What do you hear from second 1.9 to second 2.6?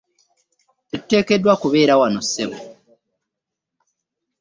wano ssebo?